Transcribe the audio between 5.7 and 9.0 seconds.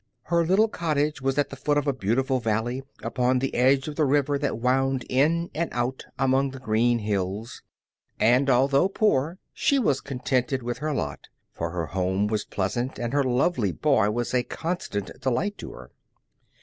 out among the green hills; and although